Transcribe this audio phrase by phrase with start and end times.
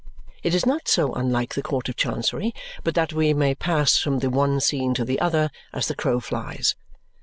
[0.41, 4.17] It is not so unlike the Court of Chancery but that we may pass from
[4.17, 6.73] the one scene to the other, as the crow flies.